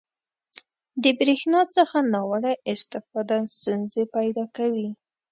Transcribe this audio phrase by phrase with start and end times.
[1.03, 4.89] •د برېښنا څخه ناوړه استفاده ستونزې پیدا کوي.